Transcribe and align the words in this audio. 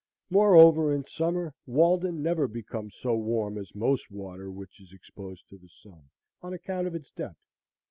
Moreover, 0.31 0.91
in 0.91 1.05
summer, 1.05 1.53
Walden 1.67 2.23
never 2.23 2.47
becomes 2.47 2.95
so 2.95 3.13
warm 3.13 3.55
as 3.59 3.75
most 3.75 4.09
water 4.09 4.49
which 4.49 4.81
is 4.81 4.93
exposed 4.93 5.47
to 5.49 5.59
the 5.59 5.69
sun, 5.69 6.05
on 6.41 6.53
account 6.53 6.87
of 6.87 6.95
its 6.95 7.11
depth. 7.11 7.37